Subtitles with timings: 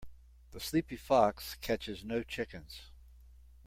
[0.49, 2.89] The sleepy fox catches no chickens.